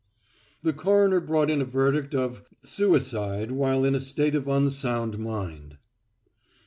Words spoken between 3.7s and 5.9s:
in a state of unsound mind."